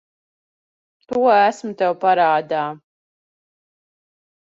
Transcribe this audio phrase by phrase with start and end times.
[1.09, 2.63] To esmu tev parādā.